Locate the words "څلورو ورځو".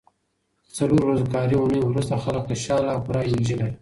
0.77-1.25